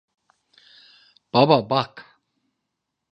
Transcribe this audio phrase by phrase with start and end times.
[1.33, 1.93] Baba, bak!